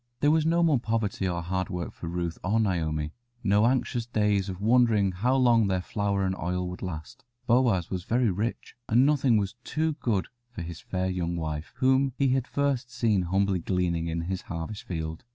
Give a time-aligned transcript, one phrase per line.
[0.19, 3.13] There was no more poverty or hard work now for Ruth or Naomi,
[3.43, 7.23] no anxious days of wondering how long their flour and oil would last.
[7.45, 12.13] Boaz was very rich, and nothing was too good for his fair young wife, whom
[12.17, 15.23] he had first seen humbly gleaning in his harvest field.